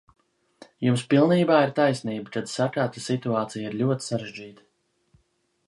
Jums 0.85 1.03
pilnībā 1.11 1.57
ir 1.65 1.73
taisnība, 1.81 2.33
kad 2.37 2.49
sakāt, 2.53 2.97
ka 2.97 3.05
situācija 3.11 3.69
ir 3.69 3.79
ļoti 3.85 4.09
sarežģīta. 4.09 4.69